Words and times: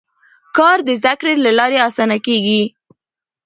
کار 0.57 0.77
د 0.87 0.89
زده 0.99 1.13
کړې 1.19 1.33
له 1.45 1.51
لارې 1.59 1.77
اسانه 1.87 2.17
کېږي 2.25 2.61